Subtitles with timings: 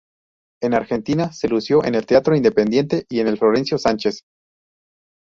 [0.63, 4.23] En Argentina se lució en el Teatro Independiente y en el Florencio Sánchez.